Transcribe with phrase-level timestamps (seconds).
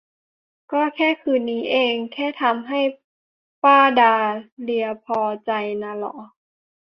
[0.71, 2.81] ก็แค่คืนนี้เอง แค่ทำให้
[3.63, 4.15] ป้าดา
[4.61, 6.15] เลียพอใจน่ะหรอ